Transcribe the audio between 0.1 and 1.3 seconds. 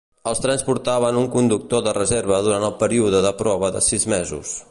Els trens portaven un